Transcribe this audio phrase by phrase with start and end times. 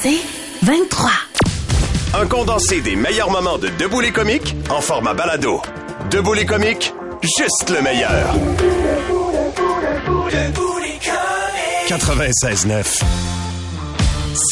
[0.00, 0.20] C'est
[0.62, 1.10] 23.
[2.14, 5.60] Un condensé des meilleurs moments de Debout les comiques en format balado.
[6.10, 8.34] Debout les comiques, juste le meilleur.
[11.88, 13.02] 96.9.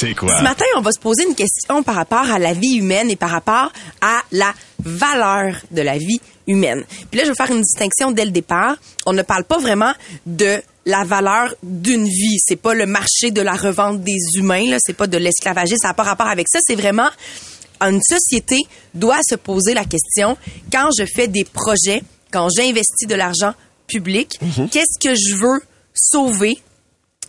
[0.00, 0.36] C'est quoi?
[0.36, 3.16] Ce matin, on va se poser une question par rapport à la vie humaine et
[3.16, 3.70] par rapport
[4.00, 4.52] à la
[4.84, 6.84] valeur de la vie humaine.
[7.10, 8.74] Puis là, je vais faire une distinction dès le départ.
[9.06, 9.92] On ne parle pas vraiment
[10.26, 12.38] de la valeur d'une vie.
[12.38, 14.78] C'est pas le marché de la revente des humains, là.
[14.80, 15.80] C'est pas de l'esclavagisme.
[15.82, 16.60] Ça n'a pas rapport avec ça.
[16.66, 17.10] C'est vraiment
[17.82, 18.58] une société
[18.94, 20.38] doit se poser la question
[20.72, 23.52] quand je fais des projets, quand j'investis de l'argent
[23.86, 24.38] public,
[24.70, 25.60] qu'est-ce que je veux
[25.94, 26.58] sauver?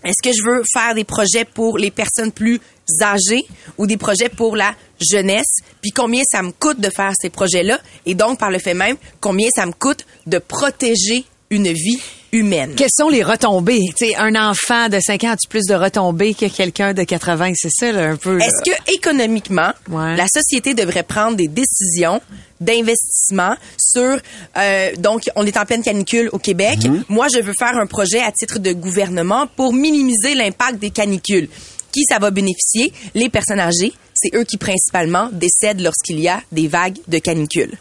[0.03, 2.61] Est-ce que je veux faire des projets pour les personnes plus
[3.01, 3.45] âgées
[3.77, 5.57] ou des projets pour la jeunesse?
[5.81, 7.79] Puis combien ça me coûte de faire ces projets-là?
[8.05, 11.99] Et donc, par le fait même, combien ça me coûte de protéger une vie
[12.31, 12.73] humaine?
[12.75, 13.79] Quelles sont les retombées?
[13.97, 17.53] Tu sais, un enfant de 5 ans a-tu plus de retombées que quelqu'un de 80?
[17.55, 18.39] C'est ça, là, un peu.
[18.41, 20.15] Est-ce que économiquement, Ouais.
[20.15, 22.21] la société devrait prendre des décisions
[22.59, 24.17] d'investissement sur
[24.57, 26.79] euh, donc on est en pleine canicule au Québec.
[27.09, 31.49] Moi, je veux faire un projet à titre de gouvernement pour minimiser l'impact des canicules.
[31.91, 32.93] Qui ça va bénéficier?
[33.15, 37.77] Les personnes âgées, c'est eux qui principalement décèdent lorsqu'il y a des vagues de canicules.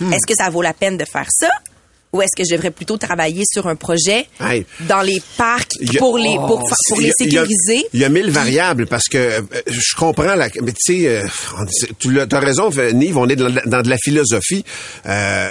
[0.00, 1.48] Est-ce que ça vaut la peine de faire ça?
[2.12, 4.66] Ou est-ce que je devrais plutôt travailler sur un projet Hey.
[4.80, 6.62] dans les parcs a- pour les pour,
[6.98, 7.86] y les il y sécuriser?
[7.94, 10.48] Il y a mille variables parce que euh, je comprends la.
[10.62, 11.26] Mais tu sais, euh,
[11.98, 14.64] tu as raison, Nive, on est dans, dans de la philosophie.
[15.06, 15.48] Euh,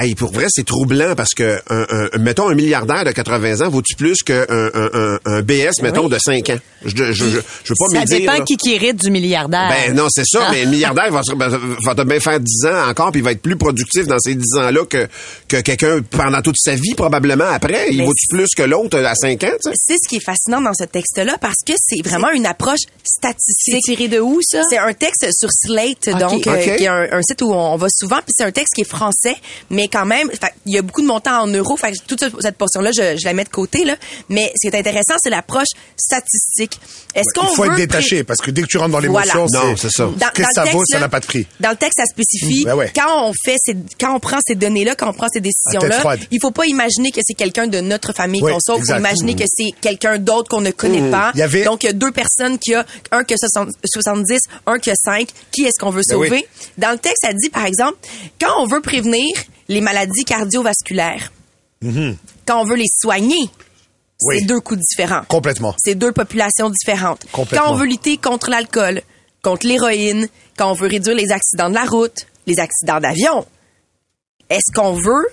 [0.00, 3.68] hey, pour vrai, c'est troublant parce que, un, un- mettons, un milliardaire de 80 ans
[3.70, 6.58] vaut-tu plus qu'un un, un, un BS, mettons, de 5 ans?
[6.84, 7.40] Je, je, je, je veux
[7.78, 8.18] pas ça me dire...
[8.20, 8.40] dépend là.
[8.44, 9.68] qui qui hérite du milliardaire.
[9.70, 12.66] Ben non, c'est ça, mais le milliardaire va, se- va, va te bien faire 10
[12.66, 15.08] ans encore, puis il va être plus productif dans ces 10 ans-là que,
[15.48, 17.88] que quelqu'un pendant toute sa vie, probablement après.
[17.90, 19.76] Il vaut-tu plus que l'autre à 5 ans, tu sais?
[19.76, 23.28] c'est ce qui est fascinant dans ce texte-là parce que c'est vraiment une approche c'est
[23.30, 23.82] statistique.
[23.84, 24.62] tiré de où, ça?
[24.68, 27.86] C'est un texte sur Slate, donc euh, qui est un, un site où on va
[27.90, 28.16] souvent.
[28.16, 29.36] Puis c'est un texte qui est français,
[29.70, 31.76] mais quand même, fait, il y a beaucoup de montants en euros.
[31.76, 33.96] Fait que toute cette, portion-là, je, je la mets de côté là.
[34.28, 36.78] Mais ce qui est intéressant, c'est l'approche statistique.
[37.14, 39.32] Est-ce qu'on Il faut être détaché parce que dès que tu rentres dans Voilà.
[39.34, 40.04] l'émotion, Non, c'est ça.
[40.04, 41.46] Dans- Qu'est-ce dans que ça vaut, ça n'a pas de prix.
[41.60, 42.64] Dans le texte, ça spécifie.
[42.64, 42.92] Ben ouais.
[42.94, 46.38] Quand on fait ces, quand on prend ces données-là, quand on prend ces décisions-là, il
[46.40, 48.80] faut pas imaginer que c'est quelqu'un de notre famille Oui, qu'on sauve.
[48.86, 51.32] Il faut imaginer que c'est quelqu'un d'autre qu'on ne connaît pas.
[51.34, 53.70] Il y avait- Donc, il y a deux personnes qui a un qui a 60
[53.84, 55.28] 70, un qui a 5.
[55.52, 56.28] Qui est-ce qu'on veut Ben oui.
[56.28, 56.46] sauver?
[56.78, 57.96] Dans le texte, ça dit, par exemple,
[58.40, 59.24] quand on veut prévenir
[59.68, 61.32] les maladies cardiovasculaires,
[62.46, 64.28] quand on veut les soigner, Mhm.
[64.28, 64.38] Oui.
[64.38, 65.24] c'est deux coups différents.
[65.28, 65.74] Complètement.
[65.78, 67.24] C'est deux populations différentes.
[67.32, 67.66] Complètement.
[67.68, 69.02] Quand on veut lutter contre l'alcool,
[69.42, 73.44] contre l'héroïne, quand on veut réduire les accidents de la route, les accidents d'avion,
[74.48, 75.26] est-ce qu'on veut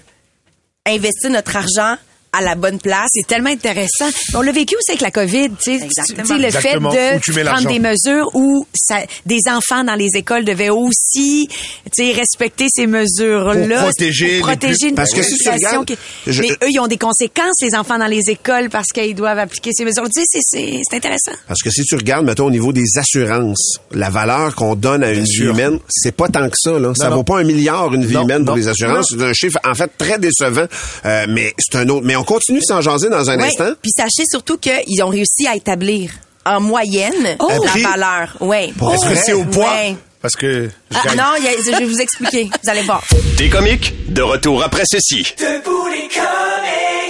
[0.85, 1.95] investir notre argent
[2.33, 3.07] à la bonne place?
[3.13, 4.09] C'est tellement intéressant.
[4.35, 5.83] On l'a vécu aussi avec la COVID, tu sais.
[5.85, 6.21] Exactement.
[6.23, 6.91] Tu sais, le Exactement.
[6.91, 11.57] Fait de prendre des mesures où ça, des enfants dans les écoles devaient aussi, tu
[11.93, 13.75] sais, respecter ces mesures-là.
[13.75, 15.97] Pour protéger les Pour protéger plus- une Parce que si regardes, qui-
[16.27, 19.39] je- Mais eux, ils ont des conséquences, les enfants dans les écoles, parce qu'ils doivent
[19.39, 20.03] appliquer ces mesures.
[20.05, 21.31] Tu sais, c'est- c'est c'est intéressant.
[21.47, 25.11] Parce que si tu regardes, mettons, au niveau des assurances, la valeur qu'on donne à
[25.11, 26.79] une vie humaine, c'est pas tant que ça.
[26.79, 26.93] Là.
[26.95, 27.17] ça non.
[27.17, 28.61] vaut pas un milliard une vie Non, humaine pour non.
[28.61, 29.07] les assurances.
[29.09, 30.65] C'est un chiffre, en fait, très décevant.
[31.05, 32.05] Euh, mais c'est un autre.
[32.05, 33.45] Mais on continue de s'en jaser dans un Ouais.
[33.47, 33.71] instant.
[33.81, 36.11] Puis sachez surtout qu'ils ont réussi à établir
[36.45, 37.83] en moyenne Un la prix?
[37.83, 38.35] valeur.
[38.39, 38.65] Ouais.
[38.93, 39.71] Est-ce que c'est au poids?
[39.71, 39.95] Ouais.
[40.21, 42.49] Parce que je Ah, non, il y a- je vais vous expliquer.
[42.63, 43.03] Vous allez voir.
[43.37, 45.23] Des comiques, de retour après ceci.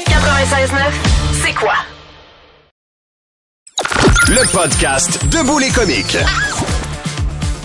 [0.05, 0.93] 96.9.
[1.45, 1.73] C'est quoi?
[4.27, 6.17] Le podcast Debout les comiques.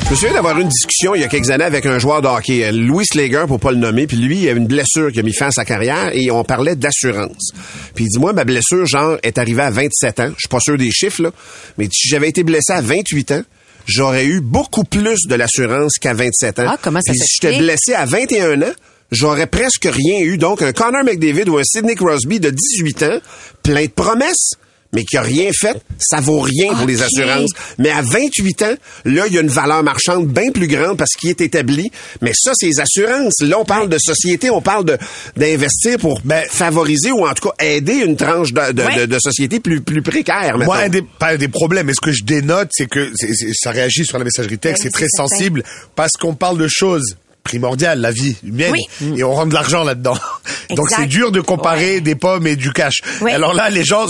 [0.07, 2.29] Je me souviens d'avoir une discussion il y a quelques années avec un joueur de
[2.29, 5.19] hockey, euh, Louis Slager, pour pas le nommer, puis lui, il a une blessure qui
[5.19, 7.51] a mis fin à sa carrière et on parlait d'assurance.
[7.97, 10.29] Puis il dit, moi, ma blessure, genre, est arrivée à 27 ans.
[10.37, 11.33] Je suis pas sûr des chiffres, là,
[11.77, 13.43] mais si j'avais été blessé à 28 ans,
[13.87, 16.67] j'aurais eu beaucoup plus de l'assurance qu'à 27 ans.
[16.69, 18.75] Ah, comment ça Puis si j'étais blessé à 21 ans,
[19.11, 20.39] j'aurais presque rien eu.
[20.39, 23.19] Donc, un Connor McDavid ou un Sidney Crosby de 18 ans,
[23.65, 24.53] plein de promesses,
[24.97, 27.51] mais qui a rien fait, ça vaut rien pour les assurances.
[27.79, 28.75] Mais à 28 ans,
[29.05, 31.93] là, il y a une valeur marchande bien plus grande parce qu'il est établi.
[32.23, 33.35] Mais ça, c'est les assurances.
[33.43, 34.99] Là, on parle de société, on parle de
[35.37, 38.97] d'investir pour Ben- favoriser ou en tout cas aider une tranche de, de, Ouais.
[39.01, 40.57] de- de société plus, plus précaire.
[40.59, 43.13] Moi, un des, pas un des problèmes, mais ce que je dénote, c'est que
[43.53, 45.29] ça réagit sur la messagerie texte, Oui, c'est très certain.
[45.29, 45.63] sensible
[45.95, 49.19] parce qu'on parle de choses primordiales, la vie humaine, Oui.
[49.19, 50.19] et on rentre de l'argent là-dedans.
[50.77, 53.01] Donc c'est dur de comparer des pommes et du cash.
[53.23, 53.31] Oui.
[53.33, 54.07] Alors là, les gens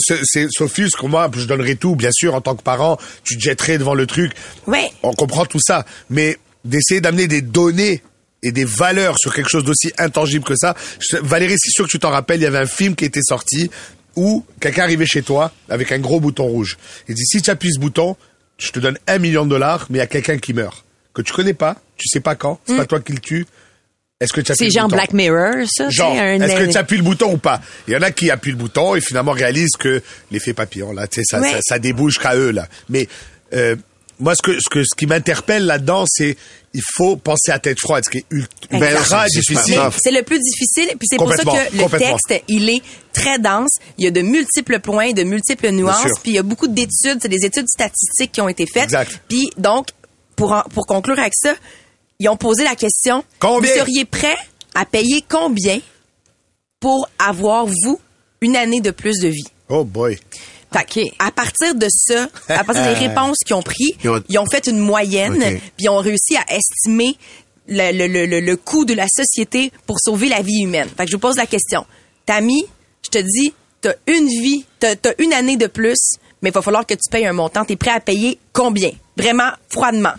[0.50, 1.02] s'offusquent.
[1.04, 4.06] Moi, je donnerais tout, bien sûr, en tant que parent, tu te jetterais devant le
[4.06, 4.32] truc.
[4.66, 4.78] Oui.
[5.02, 8.02] On comprend tout ça, mais d'essayer d'amener des données
[8.42, 10.74] et des valeurs sur quelque chose d'aussi intangible que ça.
[11.22, 13.70] Valérie, c'est sûr que tu t'en rappelles, il y avait un film qui était sorti
[14.14, 16.78] où quelqu'un arrivait chez toi avec un gros bouton rouge.
[17.08, 18.16] Il dit, si tu appuies ce bouton,
[18.58, 20.85] je te donne un million de dollars, mais il y a quelqu'un qui meurt.
[21.16, 23.46] Que tu connais pas, tu sais pas quand, c'est pas toi qui le tue.
[24.20, 25.88] Est-ce que tu appuies C'est genre bouton Black Mirror, ça.
[25.90, 27.60] Genre, c'est un- est-ce que tu appuies le bouton ou pas?
[27.88, 31.06] Il y en a qui appuient le bouton et finalement réalisent que l'effet papillon, là,
[31.06, 31.52] tu sais, ça, Ouais.
[31.52, 32.66] ça, ça débouche qu'à eux, là.
[32.88, 33.08] Mais
[33.52, 33.76] euh,
[34.18, 36.36] moi, ce que, ce que, ce qui m'interpelle là-dedans, c'est
[36.72, 39.80] il faut penser à tête froide, ce qui est ult- Ben, ultra c'est difficile.
[39.98, 42.82] C'est le plus difficile, puis c'est pour ça que le texte, il est
[43.14, 43.70] très dense.
[43.98, 47.18] Il y a de multiples points, de multiples nuances, puis il y a beaucoup d'études,
[47.20, 48.84] c'est des études statistiques qui ont été faites.
[48.84, 49.20] Exact.
[49.28, 49.88] Puis donc,
[50.36, 51.54] pour, en- pour conclure avec ça,
[52.18, 53.70] ils ont posé la question, Combien?
[53.72, 54.36] vous seriez prêt
[54.74, 55.80] à payer combien
[56.80, 58.00] pour avoir, vous,
[58.40, 59.46] une année de plus de vie?
[59.68, 60.18] Oh boy.
[60.72, 64.38] Fait à partir de ça, à partir des réponses qu'ils ont pris, Ils ont- ils
[64.38, 65.38] ont fait une moyenne,
[65.76, 67.16] puis ils ont réussi à estimer
[67.68, 70.88] le, le, le, le, le coût de la société pour sauver la vie humaine.
[70.96, 71.86] Fait que je vous pose la question.
[72.26, 72.66] Tammy,
[73.04, 75.96] je te dis, t'as une vie, t'as as une année de plus,
[76.42, 77.64] mais il va falloir que tu payes un montant.
[77.64, 78.90] T'es prêt à payer combien?
[79.16, 80.12] Vraiment, froidement.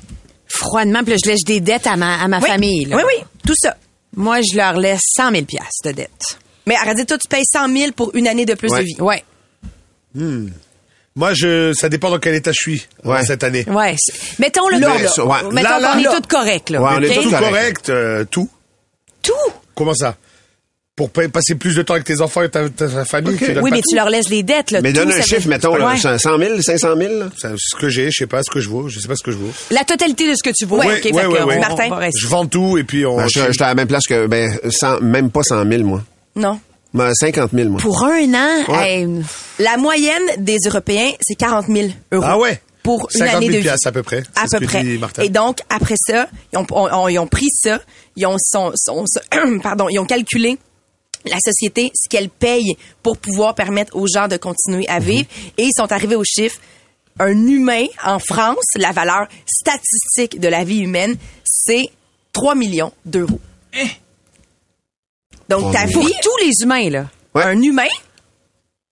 [0.57, 2.47] Froidement, puis là, je lèche des dettes à ma, à ma Oui.
[2.47, 2.85] famille.
[2.85, 2.97] là.
[2.97, 3.75] Oui, oui, tout ça.
[4.15, 6.37] Moi, je leur laisse 100 000 piastres de dette.
[6.65, 8.79] Mais arrête, toi, tu payes 100 000 pour une année de plus Ouais.
[8.79, 8.95] de vie.
[8.99, 9.23] Ouais.
[11.15, 13.25] Moi, je, ça dépend dans quel état je suis euh, Ouais.
[13.25, 13.65] cette année.
[13.67, 13.95] Ouais.
[14.39, 15.25] Mettons le Là, là, là.
[15.25, 15.43] ouais.
[15.51, 16.81] Mettons Là, là, qu'on est correctes, là.
[16.81, 17.49] Ouais, on est toutes Tout correct.
[17.49, 18.49] correct, euh, tout.
[19.23, 19.33] Tout.
[19.75, 20.15] Comment ça?
[20.97, 23.35] Pour pa- passer plus de temps avec tes enfants et ta, ta- ta famille.
[23.35, 23.39] Ok.
[23.39, 23.89] tu donnes Oui, mais tout?
[23.91, 24.81] tu leur laisses les dettes, là.
[24.81, 25.97] Mais Tout, donne un veut- chiffre, mettons, là, Ouais.
[25.97, 27.29] 100 000, 500 000, là.
[27.37, 29.21] Ça, ce que j'ai, je sais pas ce que je vaux, je sais pas ce
[29.23, 29.51] que je vaux.
[29.71, 30.79] La totalité de ce que tu vaux.
[30.79, 31.55] Ouais, OK, ouais, fait ouais, que ouais.
[31.57, 32.09] on- Martin.
[32.19, 33.15] Je vends tout et puis on.
[33.17, 36.01] Ben, je J'étais à la même place que, ben, 100 même pas 100 000, moi.
[36.35, 36.59] Non.
[36.95, 37.79] Ben, 50 000, moi.
[37.79, 39.01] Pour un an, Ouais.
[39.01, 39.07] hey,
[39.59, 42.23] La moyenne des Européens, c'est 40 000 euros.
[42.25, 42.59] Ah ouais?
[42.81, 43.61] Pour une 50 000 année de vie.
[43.63, 44.23] piastres à peu près.
[44.35, 44.83] À C'est peu près.
[45.23, 47.81] Et donc, après ça, ils ont, on- on- ils ont pris ça,
[48.15, 50.57] ils ont, son, son- son- pardon, ils ont calculé
[51.31, 54.95] la société, ce qu'elle paye pour pouvoir permettre aux gens de continuer Mhm.
[54.95, 55.27] à vivre.
[55.57, 56.57] Et ils sont arrivés au chiffre.
[57.19, 61.85] Un humain en France, la valeur statistique de la vie humaine, c'est
[62.33, 63.39] 3 millions d'euros.
[65.49, 67.05] Donc, ta pour vie, tous les humains, là.
[67.33, 67.43] Ouais.
[67.43, 67.87] un humain,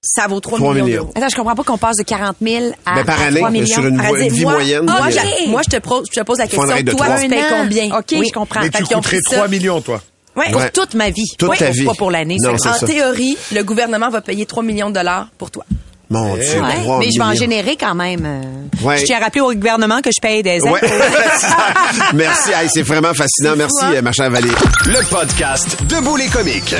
[0.01, 1.11] ça vaut 3, 3 millions.
[1.15, 3.49] Attends, je comprends pas qu'on passe de 40 000 à, Mais par à année, 3
[3.49, 3.65] millions.
[3.65, 4.85] sur une, Arrête, vo- une vie moi- moyenne.
[4.85, 6.65] Moi, j'a- moi, je te pose, je te pose la question.
[6.67, 6.77] Toi,
[7.21, 7.97] tu payes combien?
[7.97, 8.61] OK, je comprends.
[8.61, 9.35] Mais tu coûterais pris ça.
[9.35, 10.01] 3 millions, toi.
[10.35, 10.51] Ouais.
[10.51, 10.69] Pour Ouais.
[10.71, 11.23] toute ma vie.
[11.37, 11.85] Toute Oui, ta pour- vie.
[11.85, 12.35] Pas pour l'année.
[12.41, 12.63] Non, ça.
[12.63, 12.85] c'est En ça.
[12.93, 15.63] théorie, le gouvernement va payer 3 millions de dollars pour toi.
[16.09, 18.23] Mon Dieu, Ouais, 3 mais je vais en générer quand même.
[18.25, 18.85] euh.
[18.85, 18.97] Ouais.
[18.97, 20.63] Je tiens à rappeler au gouvernement que je paye des aides.
[20.63, 20.79] Ouais.
[22.13, 22.51] Merci.
[22.51, 23.55] Hey, c'est vraiment fascinant.
[23.55, 23.93] Merci, fou, hein?
[23.95, 24.53] euh, ma chère Valérie.
[24.85, 26.75] Le podcast Debout les comiques.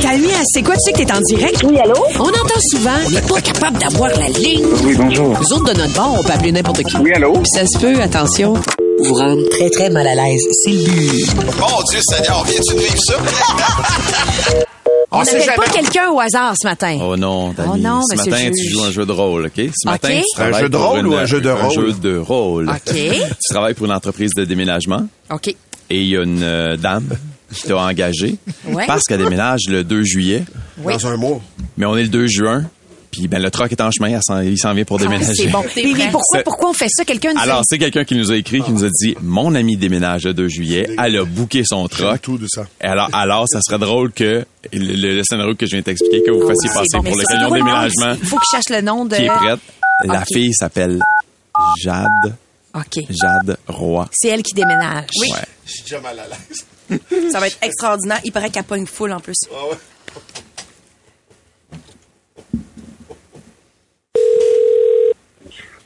[0.00, 0.74] Camille, c'est quoi?
[0.74, 1.62] Tu sais que t'es en direct?
[1.64, 1.94] Oui, allô?
[2.18, 4.64] On entend souvent, on n'est pas capable d'avoir la ligne.
[4.82, 5.28] Oui, bonjour.
[5.38, 6.96] Nous autres, de notre bord, on peut appeler n'importe qui.
[6.96, 7.34] Oui, allô?
[7.34, 8.54] Puis ça se peut, attention,
[9.02, 10.40] vous rendre très, très mal à l'aise.
[10.64, 11.26] C'est le but.
[11.58, 13.14] Mon Dieu Seigneur, viens-tu de vivre ça?
[15.14, 16.98] On n'appelle pas quelqu'un au hasard ce matin.
[17.02, 17.70] Oh non, Dani.
[17.74, 19.52] Oh non, Ce monsieur matin, tu joues un jeu de rôle, OK?
[19.74, 21.74] Ce matin, tu travailles Un jeu de rôle une- ou un jeu de Un rôle?
[21.74, 22.68] jeu de rôle.
[22.70, 22.94] OK.
[22.94, 25.48] Tu travailles pour une entreprise de déménagement OK.
[25.48, 25.56] et
[25.90, 27.08] il y a une euh, dame
[27.52, 28.36] qui t'a engagé
[28.70, 28.86] Ouais.
[28.86, 30.44] parce qu'elle déménage le 2 juillet,
[30.78, 31.40] Dans un mois.
[31.76, 32.64] mais on est le 2 juin,
[33.12, 35.34] puis ben, le truck est en chemin, il s'en vient pour Ah, déménager.
[35.34, 35.62] c'est bon.
[35.76, 36.10] Mais,
[36.42, 37.04] pourquoi, on fait ça?
[37.04, 39.54] Quelqu'un nous a- Alors, c'est quelqu'un qui nous a écrit, qui nous a dit, mon
[39.54, 42.20] ami déménage le 2 juillet, elle a booké son truck.
[42.22, 42.66] tout de ça.
[42.82, 45.84] Et alors, alors, ça serait drôle que le, le- le scénario que je viens de
[45.84, 47.02] t'expliquer, que vous fassiez passer bon.
[47.04, 49.14] pour Mais le camion déménagement Il faut que je cherche le nom de...
[49.14, 49.60] qui est prête.
[50.04, 50.98] La fille s'appelle
[51.80, 52.34] Jade,
[52.74, 53.04] OK.
[53.10, 54.08] Jade Roy.
[54.12, 55.04] C'est elle qui déménage.
[55.20, 55.28] Oui.
[55.32, 55.38] Ouais.
[55.66, 57.30] Je suis déjà mal à l'aise.
[57.30, 58.20] Ça va être extraordinaire.
[58.24, 59.36] Il paraît qu'elle pogne full en plus.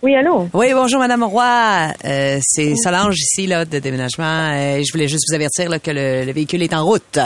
[0.07, 0.49] Oui, allô?
[0.55, 1.93] Oui, bonjour Madame Roy.
[2.05, 4.53] Euh, c'est Solange ici là de déménagement.
[4.55, 7.19] Euh, je voulais juste vous avertir là, que le, le véhicule est en route.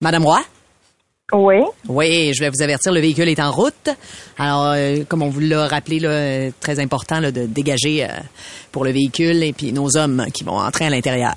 [0.00, 0.40] Madame Roy?
[1.34, 1.56] Oui.
[1.90, 3.90] Oui, je vais vous avertir, le véhicule est en route.
[4.38, 8.06] Alors, euh, comme on vous l'a rappelé, là, très important là, de dégager
[8.72, 11.34] pour le véhicule et puis nos hommes qui vont entrer à l'intérieur.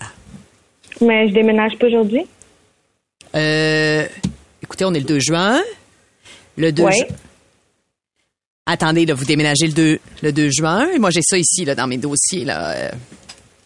[1.02, 2.26] Mais je déménage pas aujourd'hui.
[3.36, 4.06] Euh,
[4.64, 5.60] écoutez, on est le 2 juin.
[6.56, 6.94] Le 2 Oui.
[6.98, 7.16] ju-
[8.66, 10.88] Attendez, là, vous déménagez le 2, le 2 juin.
[11.00, 12.72] Moi, j'ai ça ici, là, dans mes dossiers, là.
[12.72, 12.90] Euh,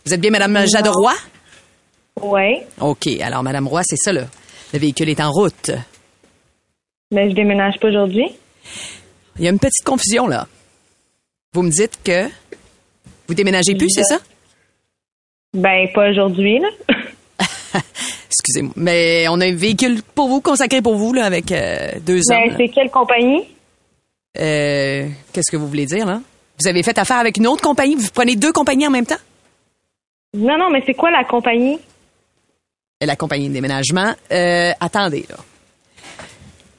[0.06, 1.14] Vous êtes bien Madame Jade Roy?
[2.22, 2.60] Oui.
[2.80, 3.08] OK.
[3.22, 4.26] Alors, Madame Roy, c'est ça, là.
[4.74, 5.72] Le véhicule est en route.
[7.12, 8.28] Mais je déménage pas aujourd'hui.
[9.38, 10.48] Il y a une petite confusion, là.
[11.54, 12.28] Vous me dites que
[13.28, 14.20] vous déménagez plus, c'est ça?
[15.54, 16.70] Ben, pas aujourd'hui, là.
[18.30, 18.74] Excusez-moi.
[18.78, 22.44] Mais on a un véhicule pour vous, consacré pour vous, là, avec euh, deux Ben,
[22.44, 22.50] hommes.
[22.52, 22.56] là.
[22.58, 23.44] c'est quelle compagnie?
[24.40, 26.22] Euh, Qu'est-ce que vous voulez dire, là?
[26.60, 27.96] Vous avez fait affaire avec une autre compagnie?
[27.96, 29.16] Vous prenez deux compagnies en même temps?
[30.34, 31.80] Non, non, mais c'est quoi la compagnie?
[33.02, 34.14] la compagnie de déménagement.
[34.32, 35.36] Euh, attendez, là.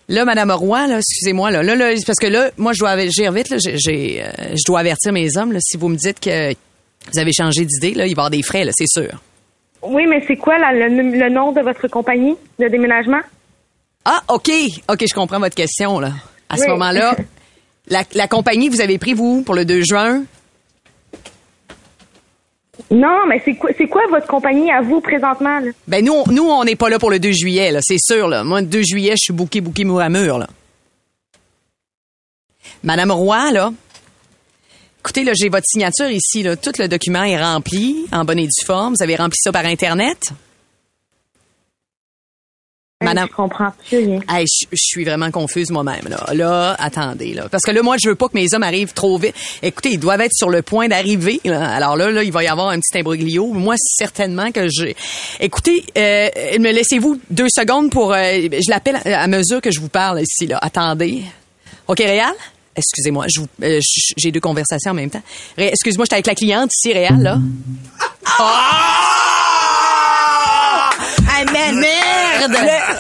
[0.09, 3.33] Là, Madame Roy, là, excusez-moi, là, là, là, parce que là, moi, je dois agir
[3.33, 6.53] vite, là, j'ai, euh, je dois avertir mes hommes, là, si vous me dites que
[7.13, 9.21] vous avez changé d'idée, là, il va y avoir des frais, là, c'est sûr.
[9.83, 13.21] Oui, mais c'est quoi le, le nom de votre compagnie de déménagement?
[14.05, 14.51] Ah, OK,
[14.89, 16.13] OK, je comprends votre question, là.
[16.49, 17.17] À ce moment-là,
[17.89, 20.25] la, la compagnie, vous avez pris, vous, pour le 2 juin?
[22.91, 25.59] Non, mais c'est quoi, c'est quoi votre compagnie à vous présentement?
[25.61, 25.71] Là?
[25.89, 28.29] Ben, nous, on- nous, on n'est pas là pour le 2 juillet, là, c'est sûr,
[28.29, 28.45] là.
[28.45, 30.47] Moi, le 2 juillet, je suis bouqué, bouqué, mur à mur, là.
[32.85, 33.73] Madame Roy, là,
[35.01, 36.57] écoutez, là, j'ai votre signature ici, là.
[36.57, 38.95] Tout le document est rempli, en bonne et due forme.
[38.97, 40.19] Vous avez rempli ça par Internet?
[43.05, 44.21] Madame- Je comprends plus rien.
[44.27, 46.09] Hey, je, je suis vraiment confuse moi-même.
[46.09, 46.25] Là.
[46.33, 47.35] là, attendez.
[47.35, 47.47] Là.
[47.51, 49.35] Parce que là, moi, je veux pas que mes hommes arrivent trop vite.
[49.63, 51.39] Écoutez, ils doivent être sur le point d'arriver.
[51.45, 51.75] là.
[51.75, 53.49] Alors là, là, il va y avoir un petit imbroglio.
[53.53, 54.97] Moi, certainement que j'ai...
[55.41, 58.15] Écoutez, euh, me laissez-vous deux secondes pour...
[58.15, 60.47] euh, je l'appelle à mesure que je vous parle ici.
[60.47, 60.59] Là.
[60.63, 61.23] Attendez.
[61.89, 62.33] OK, Réal?
[62.75, 63.79] Excusez-moi, je vous- euh,
[64.17, 65.23] j'ai deux conversations en même temps.
[65.59, 67.39] Ré- Excuse-moi, j'étais avec la cliente ici, Réal, là.
[68.39, 69.01] Ah,
[71.53, 71.85] man!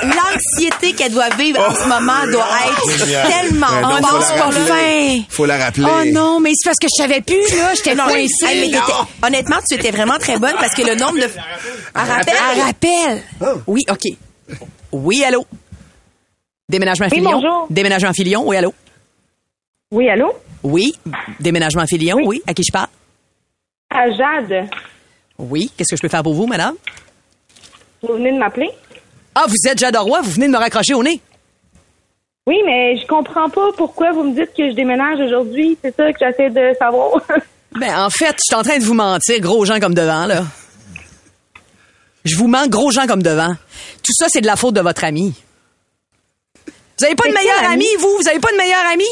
[0.02, 3.26] L'anxiété qu'elle doit vivre en ce moment doit être Génial.
[3.28, 5.22] tellement Oh donc, non, faut pas fin!
[5.28, 5.86] Faut la rappeler.
[5.86, 7.74] Oh non, mais c'est parce que je savais plus, là.
[7.74, 8.72] J'étais Non, coincée.
[9.22, 11.28] honnêtement, tu étais vraiment très bonne parce que le nombre de.
[11.94, 12.34] Un rappel.
[12.58, 13.22] Un rappel.
[13.66, 14.02] Oui, OK.
[14.92, 15.44] Oui, allô?
[16.68, 17.32] Déménagement Oui, Filion?
[17.32, 17.66] bonjour.
[17.70, 18.74] Déménagement Filion, oui, allô?
[19.92, 20.32] Oui, allô?
[20.62, 20.94] Oui.
[21.38, 22.42] Déménagement Filion, oui.
[22.46, 22.88] À qui je parle?
[23.90, 24.68] À Jade,
[25.38, 25.70] Oui.
[25.76, 26.74] Qu'est-ce que je peux faire pour vous, madame?
[28.02, 28.70] vous venez de m'appeler?
[29.38, 31.20] Ah, vous êtes Jade Roy, vous venez de me raccrocher au nez.
[32.46, 35.76] Oui, mais je comprends pas pourquoi vous me dites que je déménage aujourd'hui.
[35.84, 37.20] C'est ça que j'essaie de savoir.
[37.78, 40.44] Ben, en fait, je suis en train de vous mentir, gros gens comme devant, là.
[42.24, 43.54] Je vous mens, gros gens comme devant.
[44.02, 45.34] Tout ça, c'est de la faute de votre ami.
[46.98, 47.86] Vous avez pas de amie, ami?
[47.98, 48.16] vous?
[48.18, 49.04] Vous avez pas de meilleure amie?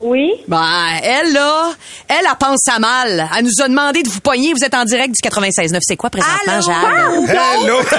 [0.00, 0.32] Oui?
[0.48, 0.64] Ben,
[1.02, 1.70] elle, là,
[2.08, 3.28] elle, elle pense à mal.
[3.36, 4.52] Elle nous a demandé de vous pogner.
[4.52, 5.78] Vous êtes en direct du 96.9.
[5.82, 6.62] C'est quoi présentement, Allô?
[6.62, 7.36] Jade?
[7.62, 7.76] Hello!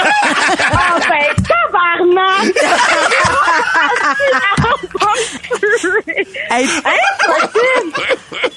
[0.74, 2.54] Ah ben, tabarnak!
[6.50, 6.68] Elle,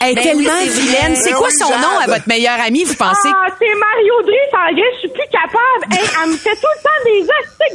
[0.01, 0.81] elle est Ben tellement oui, c'est vrai.
[0.81, 1.17] vilaine.
[1.17, 1.81] C'est quoi son Jade.
[1.81, 3.29] nom à votre meilleure amie, vous pensez?
[3.29, 5.93] Ah, c'est Mario Driss en Grèce, je suis plus capable.
[5.93, 7.23] Hey, elle me fait tout le temps des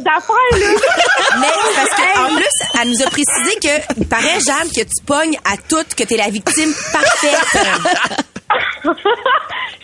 [0.09, 0.57] là.
[1.39, 5.37] Mais parce qu'en plus, elle nous a précisé que, il paraît, Jeanne, que tu pognes
[5.45, 7.65] à toutes, que t'es la victime parfaite.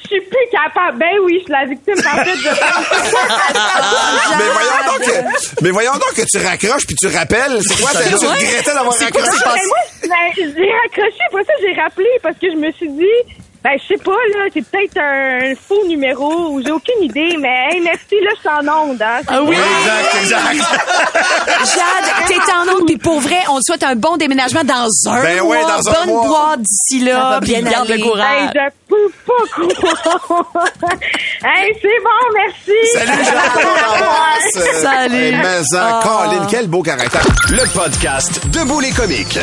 [0.05, 0.97] Je suis plus capable.
[0.99, 2.49] Ben oui, je suis la victime parfaite de
[4.37, 7.59] Mais voyons donc que, mais voyons donc que tu raccroches puis tu rappelles.
[7.63, 7.91] C'est quoi?
[7.91, 9.43] t'as- Tu regrettais d'avoir C'est quoi, raccroché?
[9.55, 13.17] Mais moi, ben, j'ai raccroché, après ça, j'ai rappelé parce que je me suis dit,
[13.65, 17.69] ben, je sais pas, là, c'est peut-être un faux numéro ou j'ai aucune idée, mais
[17.71, 19.21] hey, merci, là, je suis en onde, hein.
[19.27, 19.55] Ah oui?
[19.57, 20.69] Exact, exact.
[21.65, 25.21] Jade, t'es en onde, puis pour vrai, on te souhaite un bon déménagement dans un
[25.23, 25.55] Ben mois.
[25.55, 26.27] ouais, dans un Bonne mois.
[26.27, 28.49] boîte d'ici là, bien garde le Hey, courage.
[28.53, 30.53] je peux pas croire.
[31.43, 32.79] hey, c'est bon, merci.
[32.93, 34.81] Salut, t'embrasse.
[34.81, 35.15] Salut.
[35.15, 35.99] Eh, mais Ah.
[36.03, 37.25] Colin, quel beau caractère.
[37.49, 39.39] Le podcast Debout les comiques.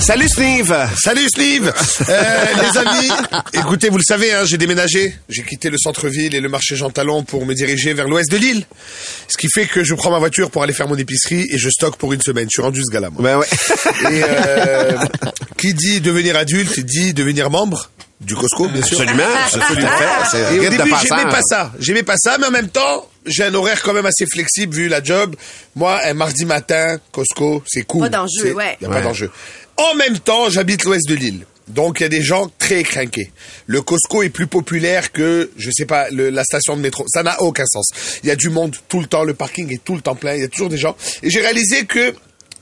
[0.00, 0.74] Salut, Steve.
[1.02, 1.72] Salut Steve
[2.08, 3.10] Euh, Les amis,
[3.52, 5.14] écoutez, vous le savez, hein, j'ai déménagé.
[5.28, 8.36] J'ai quitté le centre-ville et le marché Jean Talon pour me diriger vers l'ouest de
[8.36, 8.64] l'île.
[9.28, 11.68] Ce qui fait que je prends ma voiture pour aller faire mon épicerie et je
[11.70, 12.44] stocke pour une semaine.
[12.50, 13.22] Je suis rendu ce gars-là, moi.
[13.22, 13.46] Ben ouais.
[14.10, 14.96] Et euh,
[15.56, 17.90] qui dit devenir adulte dit devenir membre
[18.20, 19.00] du Costco, bien sûr.
[19.00, 19.24] Absolument.
[19.54, 19.88] Absolument.
[20.30, 21.72] C'est Et un au rite de début, j'aimais pas ça.
[21.78, 24.88] J'aimais pas ça, mais en même temps, j'ai un horaire quand même assez flexible vu
[24.88, 25.36] la job.
[25.76, 28.02] Moi, un mardi matin, Costco, c'est cool.
[28.02, 28.76] Pas d'enjeu, ouais.
[28.80, 28.94] Y a Ouais.
[28.94, 29.30] pas d'enjeu.
[29.80, 31.46] En même temps, j'habite l'ouest de l'île.
[31.68, 33.32] Donc, il y a des gens très craqués.
[33.66, 37.06] Le Costco est plus populaire que, je sais pas, la station de métro.
[37.08, 37.88] Ça n'a aucun sens.
[38.22, 39.24] Il y a du monde tout le temps.
[39.24, 40.34] Le parking est tout le temps plein.
[40.34, 40.96] Il y a toujours des gens.
[41.22, 42.14] Et j'ai réalisé que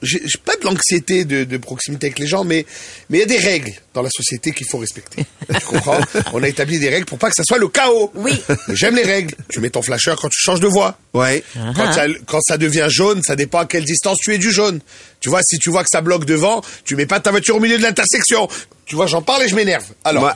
[0.03, 2.67] j'ai j'ai pas de l'anxiété de, de proximité avec les gens, mais
[3.11, 5.25] mais il y a des règles dans la société qu'il faut respecter.
[5.49, 5.99] Tu comprends?
[6.33, 8.13] On a établi des règles pour pas que ça soit le chaos.
[8.15, 8.41] Oui.
[8.69, 9.35] J'aime les règles.
[9.49, 10.99] Tu mets ton flasheur quand tu changes de voie.
[11.15, 11.43] Ouais.
[11.75, 14.81] Quand, ça, quand ça devient jaune, ça dépend à quelle distance tu es du jaune.
[15.21, 17.61] Tu vois, si tu vois que ça bloque devant, tu mets pas ta voiture au
[17.61, 18.49] milieu de l'intersection.
[18.89, 19.85] Tu vois, j'en parle et je m'énerve.
[20.03, 20.33] Alors, Ouais.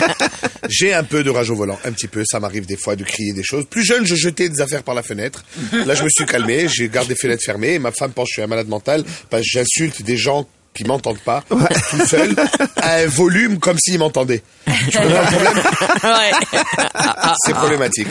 [0.70, 2.22] j'ai un peu de rage au volant, un petit peu.
[2.24, 3.66] Ça m'arrive des fois de crier des choses.
[3.68, 5.44] Plus jeune, je jetais des affaires par la fenêtre.
[5.86, 7.74] Là, je me suis calmé, j'ai gardé les fenêtres fermées.
[7.74, 10.46] Et ma femme pense que je suis un malade mental parce que j'insulte des gens
[10.74, 11.44] qui m'entendent pas,
[11.90, 12.34] tout seul,
[12.76, 14.42] à un volume comme s'ils m'entendaient.
[14.90, 15.62] Tu comprends le problème
[17.44, 18.08] c'est problématique.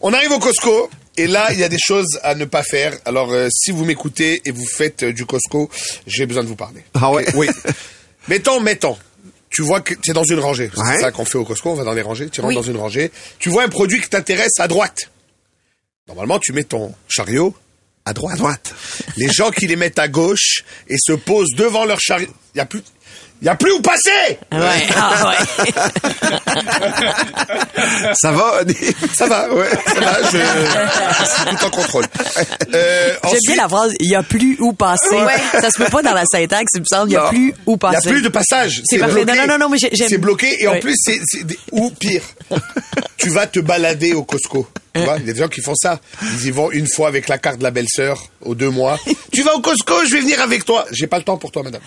[0.00, 2.92] On arrive au Costco et là, il y a des choses à ne pas faire.
[3.04, 5.68] Alors, euh, si vous m'écoutez et vous faites euh, du Costco,
[6.06, 6.84] j'ai besoin de vous parler.
[6.94, 7.24] Ah ouais?
[7.34, 7.48] Oui.
[8.28, 8.96] mettons, mettons.
[9.54, 10.70] Tu vois que tu es dans une rangée.
[10.74, 11.00] C'est Ouais.
[11.00, 12.28] ça qu'on fait au Costco, on va dans les rangées.
[12.28, 12.54] Tu rentres Oui.
[12.56, 13.10] dans une rangée.
[13.38, 15.10] Tu vois un produit qui t'intéresse à droite.
[16.08, 17.54] Normalement, tu mets ton chariot
[18.04, 18.34] à droite.
[18.34, 18.74] À droite.
[19.16, 22.28] Les gens qui les mettent à gauche et se posent devant leur chariot.
[22.54, 22.82] Il y a plus,
[23.42, 24.38] il y a plus où passer.
[24.52, 24.86] Ouais.
[24.96, 25.72] Ah, ouais.
[28.14, 28.60] Ça va?
[29.14, 30.22] Ça va, ouais, ça va.
[30.30, 32.04] Je, je suis tout en contrôle.
[32.74, 35.16] Euh, J'aime bien la phrase, il n'y a plus où passer.
[35.16, 35.36] Ouais.
[35.60, 37.72] Ça se peut pas dans la syntaxe, il me semble, il n'y a plus où
[37.72, 38.10] Il n'y a passer.
[38.10, 38.82] plus de passage.
[38.84, 39.24] C'est parfait.
[39.24, 39.38] bloqué.
[39.40, 40.80] Non, non, non, mais j'ai- j'aime- C'est bloqué et en Ouais.
[40.80, 41.20] plus, c'est,
[41.72, 42.22] ou pire.
[43.16, 44.66] tu vas te balader au Costco.
[44.94, 46.00] Tu vois, il y a des gens qui font ça.
[46.22, 48.98] Ils y vont une fois avec la carte de la belle-sœur, aux deux mois.
[49.32, 50.86] tu vas au Costco, je vais venir avec toi.
[50.92, 51.80] J'ai pas le temps pour toi, madame.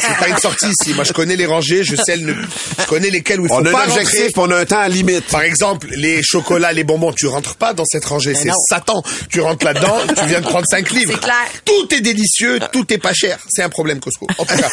[0.00, 0.94] c'est pas une sortie ici.
[0.94, 2.34] Moi, je connais les rangées, je sais le,
[2.78, 4.78] je connais lesquelles où il faut On a pas un objectif, on a un temps
[4.78, 5.24] à limite.
[5.26, 8.54] Par exemple, les chocolats, les bonbons, tu rentres pas dans cette rangée, c'est non.
[8.68, 9.02] Satan.
[9.28, 11.12] Tu rentres là-dedans, tu viens de prendre 5 livres.
[11.12, 11.46] C'est clair.
[11.64, 13.38] Tout est délicieux, tout est pas cher.
[13.50, 14.26] C'est un problème Costco.
[14.38, 14.70] En tout cas,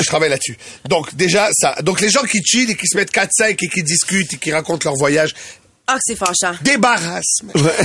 [0.00, 0.56] je travaille là-dessus.
[0.88, 1.76] Donc déjà ça.
[1.82, 4.36] Donc les gens qui chillent et qui se mettent 4 5 et qui discutent et
[4.38, 5.34] qui racontent leur voyage,
[5.86, 6.56] Ah, que c'est fâchant.
[6.62, 7.38] débarrasse.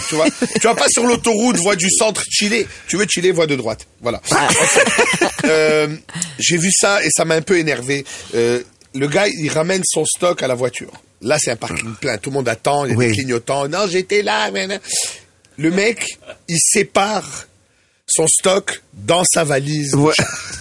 [0.07, 2.67] Tu vois, tu vas pas sur l'autoroute voie du centre chiller.
[2.87, 3.87] Tu veux chiller voie de droite.
[4.01, 4.21] Voilà.
[5.45, 5.87] Euh,
[6.39, 8.05] j'ai vu ça et ça m'a un peu énervé.
[8.35, 8.61] Euh,
[8.93, 10.91] le gars, il ramène son stock à la voiture.
[11.21, 12.17] Là, c'est un parking plein.
[12.17, 12.85] Tout le monde attend.
[12.85, 13.07] Il y a Oui.
[13.07, 13.67] des clignotants.
[13.67, 14.51] Non, j'étais là.
[14.51, 14.77] mais non.
[15.57, 16.05] Le mec,
[16.47, 17.45] il sépare
[18.07, 19.95] son stock dans sa valise.
[19.95, 20.13] Ouais.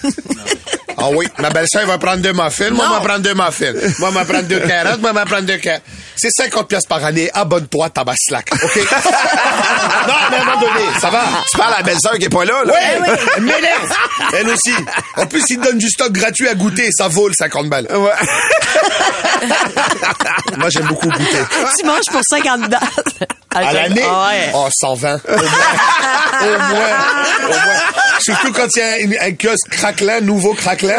[1.05, 3.73] Ah oui, ma belle-sœur va prendre deux muffins, moi, je vais prendre deux muffins.
[3.99, 5.83] Moi, je vais prendre deux carottes, moi, je vais prendre deux carottes.
[6.17, 7.29] C'est 50 pièces par année.
[7.35, 8.49] Abonne-toi, tabaslac.
[8.55, 8.77] OK?
[8.77, 11.25] non, mais à un moment donné, ça va?
[11.51, 12.73] Tu parles à la belle-sœur qui est pas là, là?
[12.73, 13.01] Ouais,
[13.37, 13.93] elle m'énerve.
[14.33, 14.73] Elle aussi.
[15.17, 16.89] En plus, il donne du stock gratuit à goûter.
[16.97, 17.87] Ça vaut le 50 balles.
[17.91, 18.13] Ouais.
[20.57, 21.45] Moi, j'aime beaucoup goûter.
[21.79, 22.83] Tu manges pour 50 dollars.
[23.55, 24.03] À l'année?
[24.09, 24.53] Ah ouais.
[24.55, 25.15] Oh, 120.
[25.17, 25.41] Au moins.
[26.41, 26.97] Au moins.
[27.45, 28.04] Au moins.
[28.21, 30.97] Surtout quand il y a une- un kiosque craquelin, nouveau craquelin.